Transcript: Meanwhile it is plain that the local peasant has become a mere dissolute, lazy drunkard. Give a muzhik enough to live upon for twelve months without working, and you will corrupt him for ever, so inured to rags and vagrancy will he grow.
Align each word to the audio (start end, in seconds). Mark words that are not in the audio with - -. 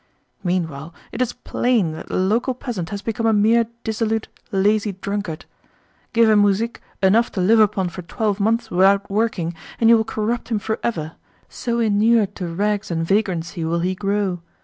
Meanwhile 0.43 0.95
it 1.11 1.21
is 1.21 1.33
plain 1.33 1.91
that 1.91 2.07
the 2.07 2.15
local 2.15 2.55
peasant 2.55 2.89
has 2.89 3.03
become 3.03 3.27
a 3.27 3.33
mere 3.33 3.67
dissolute, 3.83 4.29
lazy 4.51 4.93
drunkard. 4.93 5.45
Give 6.11 6.27
a 6.27 6.33
muzhik 6.35 6.81
enough 7.03 7.31
to 7.33 7.39
live 7.39 7.59
upon 7.59 7.89
for 7.89 8.01
twelve 8.01 8.39
months 8.39 8.71
without 8.71 9.11
working, 9.11 9.53
and 9.79 9.91
you 9.91 9.97
will 9.97 10.03
corrupt 10.03 10.49
him 10.49 10.57
for 10.57 10.79
ever, 10.81 11.17
so 11.49 11.79
inured 11.79 12.33
to 12.37 12.47
rags 12.47 12.89
and 12.89 13.05
vagrancy 13.05 13.63
will 13.63 13.81
he 13.81 13.93
grow. 13.93 14.41